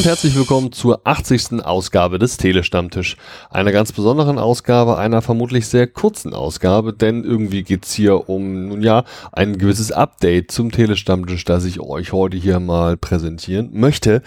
[0.00, 1.62] und herzlich willkommen zur 80.
[1.62, 3.18] Ausgabe des Telestammtisch.
[3.50, 8.80] Einer ganz besonderen Ausgabe, einer vermutlich sehr kurzen Ausgabe, denn irgendwie geht's hier um, nun
[8.80, 14.22] ja, ein gewisses Update zum Telestammtisch, das ich euch heute hier mal präsentieren möchte.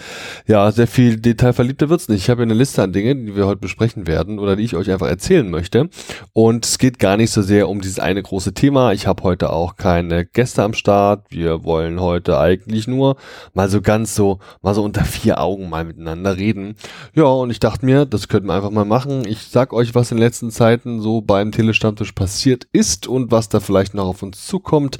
[0.46, 2.22] Ja, sehr viel detailverliebter wird's nicht.
[2.22, 4.92] Ich habe eine Liste an Dingen, die wir heute besprechen werden oder die ich euch
[4.92, 5.88] einfach erzählen möchte.
[6.32, 8.92] Und es geht gar nicht so sehr um dieses eine große Thema.
[8.92, 11.26] Ich habe heute auch keine Gäste am Start.
[11.30, 13.16] Wir wollen heute eigentlich nur
[13.54, 16.76] mal so ganz so, mal so unter vier Augen mal miteinander reden.
[17.14, 19.26] Ja, und ich dachte mir, das könnten wir einfach mal machen.
[19.26, 23.48] Ich sag euch, was in den letzten Zeiten so beim Telestammtisch passiert ist und was
[23.48, 24.98] da vielleicht noch auf uns zukommt.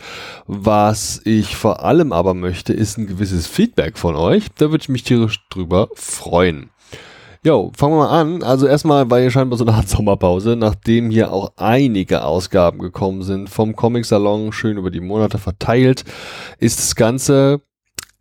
[0.49, 4.49] Was ich vor allem aber möchte, ist ein gewisses Feedback von euch.
[4.59, 6.71] Da würde ich mich tierisch drüber freuen.
[7.45, 8.43] Jo, fangen wir mal an.
[8.43, 13.23] Also erstmal war hier scheinbar so eine Art Sommerpause, nachdem hier auch einige Ausgaben gekommen
[13.23, 16.05] sind vom Comic-Salon, schön über die Monate verteilt,
[16.59, 17.61] ist das Ganze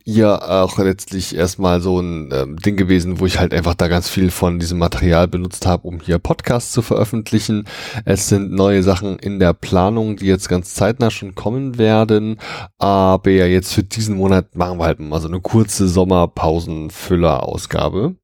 [0.05, 4.09] ja auch letztlich erstmal so ein ähm, Ding gewesen, wo ich halt einfach da ganz
[4.09, 7.65] viel von diesem Material benutzt habe, um hier Podcasts zu veröffentlichen.
[8.05, 12.39] Es sind neue Sachen in der Planung, die jetzt ganz zeitnah schon kommen werden.
[12.77, 18.15] Aber ja, jetzt für diesen Monat machen wir halt mal so eine kurze Sommerpausenfüller-Ausgabe.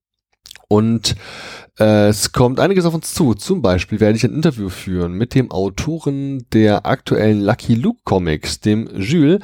[0.72, 1.16] Und
[1.80, 3.34] äh, es kommt einiges auf uns zu.
[3.34, 8.60] Zum Beispiel werde ich ein Interview führen mit dem Autoren der aktuellen Lucky Luke Comics,
[8.60, 9.40] dem Jules,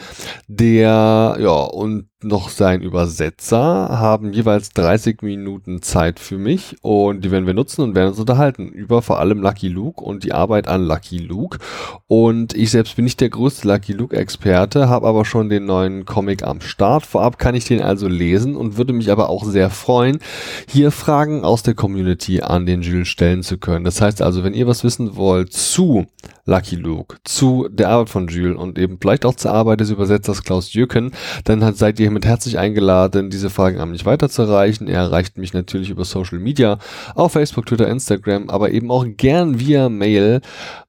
[0.48, 7.32] der, ja, und noch sein Übersetzer haben jeweils 30 Minuten Zeit für mich und die
[7.32, 10.68] werden wir nutzen und werden uns unterhalten über vor allem Lucky Luke und die Arbeit
[10.68, 11.60] an Lucky Luke.
[12.08, 16.06] Und ich selbst bin nicht der größte Lucky Luke Experte, habe aber schon den neuen
[16.06, 17.06] Comic am Start.
[17.06, 20.20] Vorab kann ich den also lesen und würde mich aber auch sehr freuen,
[20.68, 23.86] hier Fragen aus der Community an den Jules stellen zu können.
[23.86, 26.08] Das heißt also, wenn ihr was wissen wollt zu
[26.46, 30.44] Lucky Luke, zu der Arbeit von Jules und eben vielleicht auch zur Arbeit des Übersetzers
[30.44, 31.12] Klaus Jürgen,
[31.44, 34.88] dann seid ihr hiermit herzlich eingeladen, diese Fragen an mich weiterzureichen.
[34.88, 36.78] Er erreicht mich natürlich über Social Media,
[37.16, 40.42] auf Facebook, Twitter, Instagram, aber eben auch gern via Mail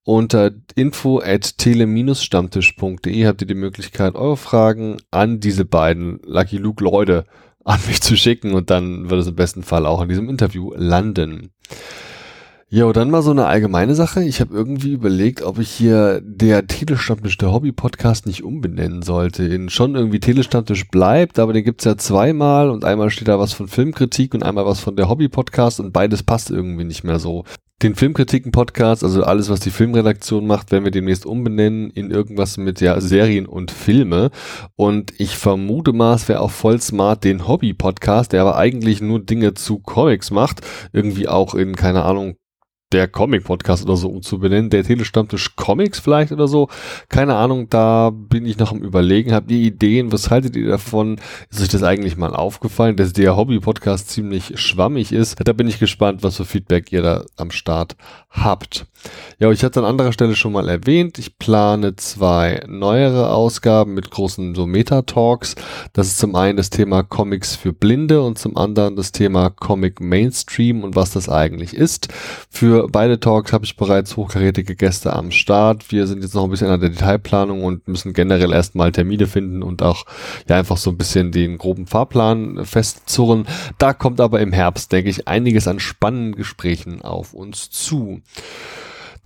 [0.04, 6.84] unter info at tele-stammtisch.de habt ihr die Möglichkeit, eure Fragen an diese beiden Lucky Luke
[6.84, 7.24] Leute
[7.64, 10.72] an mich zu schicken und dann wird es im besten Fall auch in diesem Interview
[10.76, 11.50] landen.
[12.68, 14.24] Jo, dann mal so eine allgemeine Sache.
[14.24, 19.44] Ich habe irgendwie überlegt, ob ich hier der Telestammtisch, der Hobby-Podcast nicht umbenennen sollte.
[19.44, 23.52] In schon irgendwie Telestammtisch bleibt, aber den gibt's ja zweimal und einmal steht da was
[23.52, 27.44] von Filmkritik und einmal was von der Hobby-Podcast und beides passt irgendwie nicht mehr so.
[27.82, 32.80] Den Filmkritiken-Podcast, also alles, was die Filmredaktion macht, werden wir demnächst umbenennen in irgendwas mit
[32.80, 34.30] ja Serien und Filme.
[34.74, 39.20] Und ich vermute mal, es wäre auch voll smart, den Hobby-Podcast, der aber eigentlich nur
[39.20, 40.62] Dinge zu Comics macht,
[40.92, 42.34] irgendwie auch in, keine Ahnung,
[42.92, 46.68] der Comic-Podcast oder so umzubenennen, der Telestammtisch Comics vielleicht oder so.
[47.08, 49.32] Keine Ahnung, da bin ich noch am überlegen.
[49.32, 50.12] Habt ihr Ideen?
[50.12, 51.20] Was haltet ihr davon?
[51.50, 55.36] Ist euch das eigentlich mal aufgefallen, dass der Hobby-Podcast ziemlich schwammig ist?
[55.44, 57.96] Da bin ich gespannt, was für Feedback ihr da am Start
[58.30, 58.86] habt.
[59.38, 64.10] Ja, ich hatte an anderer Stelle schon mal erwähnt, ich plane zwei neuere Ausgaben mit
[64.10, 65.56] großen so Meta-Talks.
[65.92, 70.00] Das ist zum einen das Thema Comics für Blinde und zum anderen das Thema Comic
[70.00, 72.08] Mainstream und was das eigentlich ist.
[72.50, 75.90] Für für beide Talks habe ich bereits hochkarätige Gäste am Start.
[75.90, 79.62] Wir sind jetzt noch ein bisschen an der Detailplanung und müssen generell erstmal Termine finden
[79.62, 80.04] und auch
[80.46, 83.46] ja einfach so ein bisschen den groben Fahrplan festzurren.
[83.78, 88.20] Da kommt aber im Herbst, denke ich, einiges an spannenden Gesprächen auf uns zu.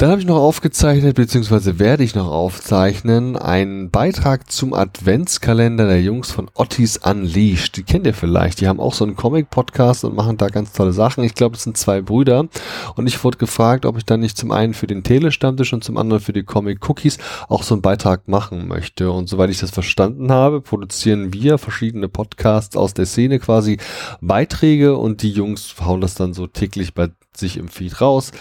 [0.00, 6.00] Dann habe ich noch aufgezeichnet, beziehungsweise werde ich noch aufzeichnen, einen Beitrag zum Adventskalender der
[6.00, 7.77] Jungs von Ottis Unleashed.
[7.77, 8.62] Die kennt ihr vielleicht.
[8.62, 11.22] Die haben auch so einen Comic-Podcast und machen da ganz tolle Sachen.
[11.22, 12.49] Ich glaube, es sind zwei Brüder.
[12.97, 15.99] Und ich wurde gefragt, ob ich dann nicht zum einen für den Telestammtisch und zum
[15.99, 17.19] anderen für die Comic Cookies
[17.50, 19.10] auch so einen Beitrag machen möchte.
[19.10, 23.77] Und soweit ich das verstanden habe, produzieren wir verschiedene Podcasts aus der Szene quasi
[24.22, 28.33] Beiträge und die Jungs hauen das dann so täglich bei sich im Feed raus.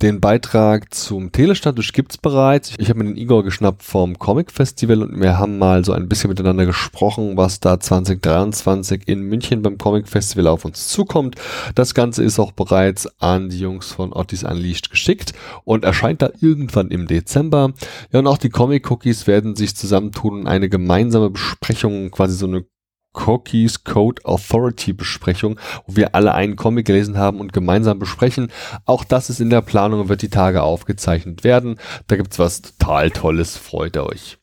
[0.00, 2.74] Den Beitrag zum Telestammtisch gibt's bereits.
[2.78, 6.08] Ich habe mir den Igor geschnappt vom Comic Festival und wir haben mal so ein
[6.08, 11.36] bisschen miteinander gesprochen, was da 2023 in München beim Comic Festival auf uns zukommt.
[11.74, 15.32] Das Ganze ist auch bereits an die Jungs von Otis Unleashed geschickt
[15.64, 17.72] und erscheint da irgendwann im Dezember.
[18.12, 22.46] Ja, und auch die Comic Cookies werden sich zusammentun und eine gemeinsame Besprechung, quasi so
[22.46, 22.64] eine
[23.14, 28.50] Cookies Code Authority Besprechung, wo wir alle einen Comic gelesen haben und gemeinsam besprechen.
[28.84, 31.76] Auch das ist in der Planung und wird die Tage aufgezeichnet werden.
[32.06, 34.38] Da gibt's was total Tolles, freut euch.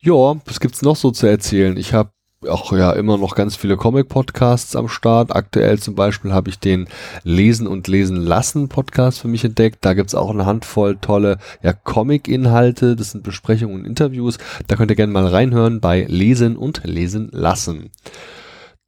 [0.00, 1.76] Ja, was gibt's noch so zu erzählen?
[1.76, 2.12] Ich habe
[2.48, 5.34] auch ja immer noch ganz viele Comic-Podcasts am Start.
[5.34, 6.88] Aktuell zum Beispiel habe ich den
[7.24, 9.78] Lesen und Lesen lassen Podcast für mich entdeckt.
[9.82, 12.96] Da gibt's auch eine Handvoll tolle ja, Comic-Inhalte.
[12.96, 14.38] Das sind Besprechungen und Interviews.
[14.66, 17.90] Da könnt ihr gerne mal reinhören bei Lesen und Lesen lassen.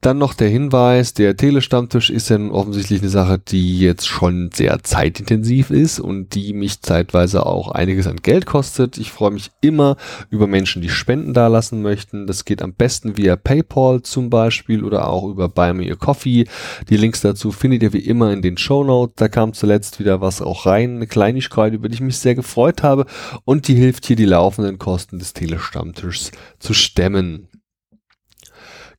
[0.05, 4.83] Dann noch der Hinweis, der Telestammtisch ist ja offensichtlich eine Sache, die jetzt schon sehr
[4.83, 8.99] zeitintensiv ist und die mich zeitweise auch einiges an Geld kostet.
[8.99, 9.97] Ich freue mich immer
[10.29, 12.27] über Menschen, die Spenden dalassen möchten.
[12.27, 16.45] Das geht am besten via PayPal zum Beispiel oder auch über Buy Me a Coffee.
[16.87, 19.15] Die Links dazu findet ihr wie immer in den Show Notes.
[19.15, 22.83] Da kam zuletzt wieder was auch rein, eine Kleinigkeit, über die ich mich sehr gefreut
[22.83, 23.07] habe
[23.43, 26.29] und die hilft hier die laufenden Kosten des Telestammtischs
[26.59, 27.47] zu stemmen.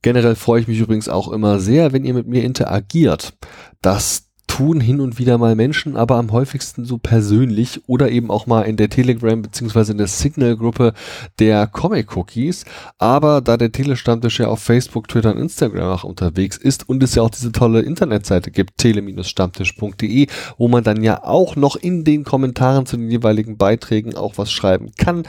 [0.02, 3.34] Generell freue ich mich übrigens auch immer sehr, wenn ihr mit mir interagiert.
[3.82, 4.26] Das
[4.56, 8.62] tun hin und wieder mal Menschen, aber am häufigsten so persönlich oder eben auch mal
[8.62, 10.94] in der Telegram beziehungsweise in der Signal-Gruppe
[11.38, 12.64] der Comic-Cookies.
[12.96, 17.14] Aber da der Telestammtisch ja auf Facebook, Twitter und Instagram auch unterwegs ist und es
[17.14, 20.26] ja auch diese tolle Internetseite gibt, tele-stammtisch.de,
[20.56, 24.50] wo man dann ja auch noch in den Kommentaren zu den jeweiligen Beiträgen auch was
[24.50, 25.24] schreiben kann,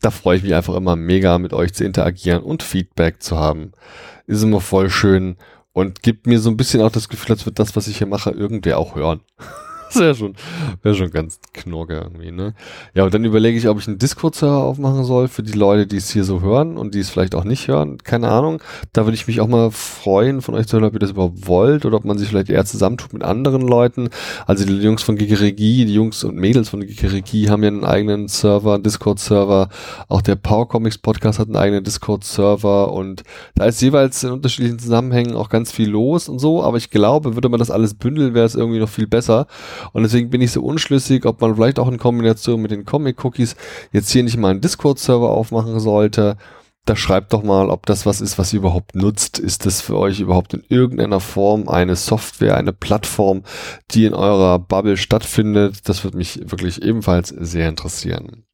[0.00, 3.72] da freue ich mich einfach immer mega mit euch zu interagieren und Feedback zu haben.
[4.26, 5.36] Ist immer voll schön
[5.72, 8.06] und gibt mir so ein bisschen auch das Gefühl, als wird das, was ich hier
[8.06, 9.20] mache, irgendwer auch hören.
[9.88, 10.34] Das wäre schon,
[10.82, 12.54] wäre schon ganz knorke irgendwie, ne?
[12.94, 15.96] Ja, und dann überlege ich, ob ich einen Discord-Server aufmachen soll für die Leute, die
[15.96, 17.98] es hier so hören und die es vielleicht auch nicht hören.
[17.98, 18.62] Keine Ahnung.
[18.92, 21.46] Da würde ich mich auch mal freuen, von euch zu hören, ob ihr das überhaupt
[21.46, 24.10] wollt oder ob man sich vielleicht eher zusammentut mit anderen Leuten.
[24.46, 28.28] Also die Jungs von Gigeregie, die Jungs und Mädels von Gigeregie haben ja einen eigenen
[28.28, 29.68] Server, einen Discord-Server.
[30.08, 33.22] Auch der Power Comics Podcast hat einen eigenen Discord-Server und
[33.54, 36.62] da ist jeweils in unterschiedlichen Zusammenhängen auch ganz viel los und so.
[36.62, 39.46] Aber ich glaube, würde man das alles bündeln, wäre es irgendwie noch viel besser.
[39.92, 43.56] Und deswegen bin ich so unschlüssig, ob man vielleicht auch in Kombination mit den Comic-Cookies
[43.92, 46.36] jetzt hier nicht mal einen Discord-Server aufmachen sollte.
[46.84, 49.38] Da schreibt doch mal, ob das was ist, was ihr überhaupt nutzt.
[49.38, 53.42] Ist das für euch überhaupt in irgendeiner Form eine Software, eine Plattform,
[53.90, 55.86] die in eurer Bubble stattfindet?
[55.86, 58.44] Das würde mich wirklich ebenfalls sehr interessieren.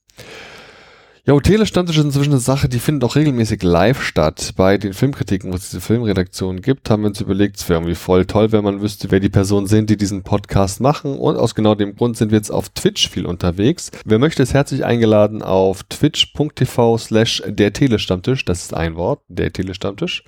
[1.26, 4.52] Ja, Telestammtisch ist inzwischen eine Sache, die findet auch regelmäßig live statt.
[4.56, 7.94] Bei den Filmkritiken, wo es diese Filmredaktion gibt, haben wir uns überlegt, es wäre irgendwie
[7.94, 11.16] voll toll, wenn man wüsste, wer die Personen sind, die diesen Podcast machen.
[11.16, 13.90] Und aus genau dem Grund sind wir jetzt auf Twitch viel unterwegs.
[14.04, 18.44] Wer möchte, ist herzlich eingeladen auf twitch.tv slash der Telestammtisch.
[18.44, 20.24] Das ist ein Wort, der Telestammtisch.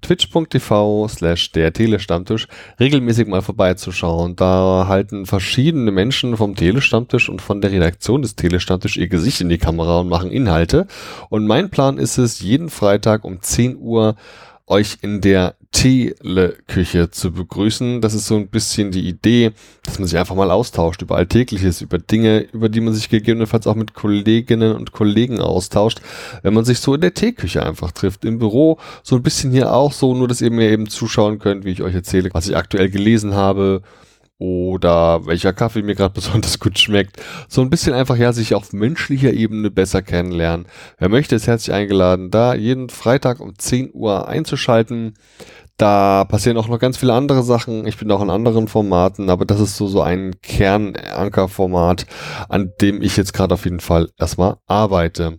[0.00, 2.48] Twitch.tv slash der Telestammtisch.
[2.78, 4.36] Regelmäßig mal vorbeizuschauen.
[4.36, 9.50] Da halten verschiedene Menschen vom Telestammtisch und von der Redaktion des Telestammtisch ihr Gesicht in
[9.50, 10.86] die Kamera und machen Inhalte.
[11.28, 14.16] Und mein Plan ist es, jeden Freitag um 10 Uhr
[14.70, 18.00] euch in der Teleküche zu begrüßen.
[18.00, 19.52] Das ist so ein bisschen die Idee,
[19.84, 23.66] dass man sich einfach mal austauscht über Alltägliches, über Dinge, über die man sich gegebenenfalls
[23.66, 26.00] auch mit Kolleginnen und Kollegen austauscht,
[26.42, 28.24] wenn man sich so in der Teeküche einfach trifft.
[28.24, 31.64] Im Büro so ein bisschen hier auch so, nur dass ihr mir eben zuschauen könnt,
[31.64, 33.82] wie ich euch erzähle, was ich aktuell gelesen habe,
[34.40, 37.22] oder welcher Kaffee mir gerade besonders gut schmeckt.
[37.48, 40.66] So ein bisschen einfach ja sich auf menschlicher Ebene besser kennenlernen.
[40.98, 45.14] Wer möchte, ist herzlich eingeladen, da jeden Freitag um 10 Uhr einzuschalten.
[45.76, 47.86] Da passieren auch noch ganz viele andere Sachen.
[47.86, 52.06] Ich bin auch in anderen Formaten, aber das ist so, so ein Kernankerformat,
[52.48, 55.38] an dem ich jetzt gerade auf jeden Fall erstmal arbeite.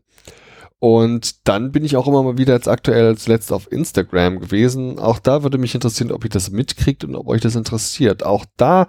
[0.83, 4.97] Und dann bin ich auch immer mal wieder jetzt aktuell zuletzt auf Instagram gewesen.
[4.97, 8.25] Auch da würde mich interessieren, ob ihr das mitkriegt und ob euch das interessiert.
[8.25, 8.87] Auch da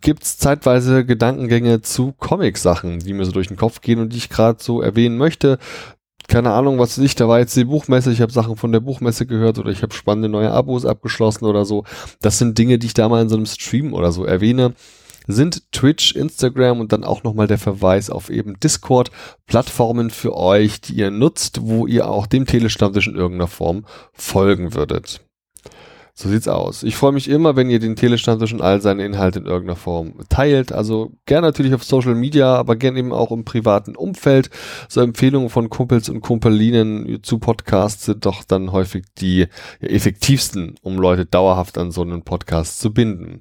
[0.00, 4.28] gibt's zeitweise Gedankengänge zu Comic-Sachen, die mir so durch den Kopf gehen und die ich
[4.28, 5.58] gerade so erwähnen möchte.
[6.28, 9.26] Keine Ahnung, was ich, da war jetzt die Buchmesse, ich habe Sachen von der Buchmesse
[9.26, 11.82] gehört oder ich habe spannende neue Abos abgeschlossen oder so.
[12.20, 14.74] Das sind Dinge, die ich da mal in so einem Stream oder so erwähne
[15.26, 19.10] sind Twitch, Instagram und dann auch nochmal der Verweis auf eben Discord,
[19.46, 24.74] Plattformen für euch, die ihr nutzt, wo ihr auch dem Telestammtisch in irgendeiner Form folgen
[24.74, 25.20] würdet.
[26.14, 26.82] So sieht's aus.
[26.82, 30.12] Ich freue mich immer, wenn ihr den Telestammtisch und all seine Inhalte in irgendeiner Form
[30.28, 30.70] teilt.
[30.70, 34.50] Also gern natürlich auf Social Media, aber gern eben auch im privaten Umfeld.
[34.90, 39.46] So Empfehlungen von Kumpels und Kumpelinen zu Podcasts sind doch dann häufig die
[39.80, 43.40] effektivsten, um Leute dauerhaft an so einen Podcast zu binden.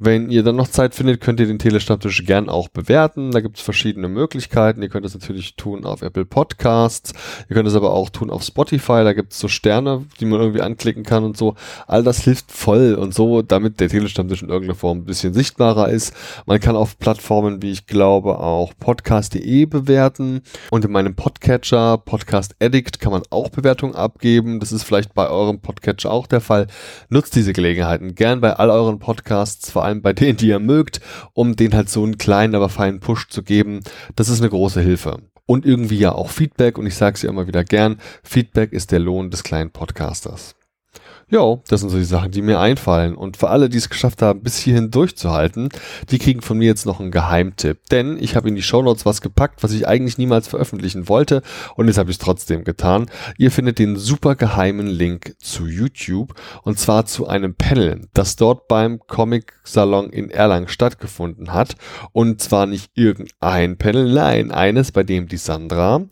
[0.00, 3.30] Wenn ihr dann noch Zeit findet, könnt ihr den Telestammtisch gern auch bewerten.
[3.30, 4.82] Da gibt's verschiedene Möglichkeiten.
[4.82, 7.12] Ihr könnt es natürlich tun auf Apple Podcasts.
[7.48, 9.04] Ihr könnt es aber auch tun auf Spotify.
[9.04, 11.54] Da gibt's so Sterne, die man irgendwie anklicken kann und so.
[11.86, 15.34] All all das hilft voll und so, damit der Telestammtisch in irgendeiner Form ein bisschen
[15.34, 16.14] sichtbarer ist.
[16.46, 20.40] Man kann auf Plattformen, wie ich glaube, auch podcast.de bewerten
[20.70, 24.60] und in meinem Podcatcher, Podcast Addict, kann man auch Bewertungen abgeben.
[24.60, 26.68] Das ist vielleicht bei eurem Podcatcher auch der Fall.
[27.10, 31.00] Nutzt diese Gelegenheiten gern bei all euren Podcasts, vor allem bei denen, die ihr mögt,
[31.34, 33.80] um denen halt so einen kleinen, aber feinen Push zu geben.
[34.16, 37.28] Das ist eine große Hilfe und irgendwie ja auch Feedback und ich sage es ja
[37.28, 40.54] immer wieder gern, Feedback ist der Lohn des kleinen Podcasters.
[41.30, 43.14] Ja, das sind so die Sachen, die mir einfallen.
[43.14, 45.68] Und für alle, die es geschafft haben, bis hierhin durchzuhalten,
[46.10, 47.88] die kriegen von mir jetzt noch einen Geheimtipp.
[47.88, 51.42] Denn ich habe in die Shownotes was gepackt, was ich eigentlich niemals veröffentlichen wollte.
[51.76, 53.06] Und jetzt habe ich es trotzdem getan.
[53.38, 56.34] Ihr findet den super geheimen Link zu YouTube.
[56.64, 61.76] Und zwar zu einem Panel, das dort beim Comic Salon in Erlangen stattgefunden hat.
[62.10, 66.02] Und zwar nicht irgendein Panel, nein, eines, bei dem die Sandra,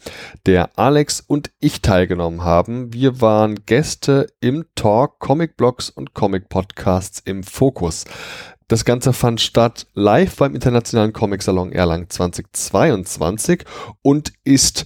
[0.46, 2.92] der Alex und ich teilgenommen haben.
[2.92, 8.04] Wir waren Gäste im Talk Comic-Blogs und Comic-Podcasts im Fokus.
[8.68, 13.64] Das Ganze fand statt live beim Internationalen Comic-Salon Erlangen 2022
[14.02, 14.84] und ist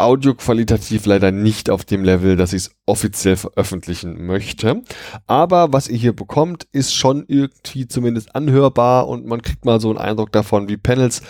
[0.00, 4.82] audioqualitativ leider nicht auf dem Level, dass ich es offiziell veröffentlichen möchte.
[5.26, 9.90] Aber was ihr hier bekommt, ist schon irgendwie zumindest anhörbar und man kriegt mal so
[9.90, 11.22] einen Eindruck davon, wie Panels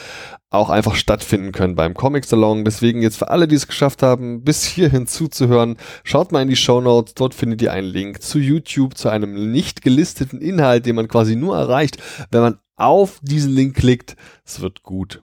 [0.51, 2.65] auch einfach stattfinden können beim Comic Salon.
[2.65, 6.57] Deswegen jetzt für alle, die es geschafft haben, bis hierhin zuzuhören, schaut mal in die
[6.57, 7.15] Show Notes.
[7.15, 11.37] Dort findet ihr einen Link zu YouTube, zu einem nicht gelisteten Inhalt, den man quasi
[11.37, 11.99] nur erreicht,
[12.31, 14.17] wenn man auf diesen Link klickt.
[14.45, 15.23] Es wird gut.